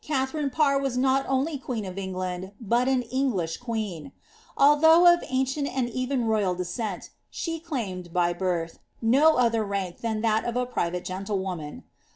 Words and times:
Katharine 0.03 0.49
Parr 0.49 0.79
was 0.79 0.97
not 0.97 1.27
only 1.29 1.59
queen 1.59 1.85
of 1.85 1.95
England, 1.95 2.53
bnl 2.59 2.87
an 2.87 3.01
English 3.03 3.59
qneen. 3.59 4.11
Allfaoogh 4.57 5.13
of 5.17 5.23
ancient 5.27 5.67
anil 5.67 5.91
even 5.91 6.25
royal 6.25 6.55
descent, 6.55 7.11
she 7.29 7.59
claimed] 7.59 8.11
by 8.11 8.33
birlh, 8.33 8.79
no 8.99 9.37
T 9.47 9.59
rank 9.59 9.97
ilian 10.03 10.21
that 10.23 10.43
of 10.45 10.55
a 10.55 10.65
piivaie 10.65 11.05
geutlewoman. 11.05 11.83